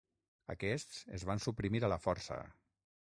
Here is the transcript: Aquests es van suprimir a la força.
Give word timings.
Aquests 0.53 1.03
es 1.17 1.25
van 1.31 1.43
suprimir 1.45 1.83
a 1.89 1.93
la 1.95 2.01
força. 2.07 2.39